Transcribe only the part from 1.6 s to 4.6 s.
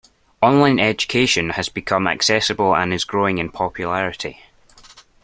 become accessible and is growing in popularity.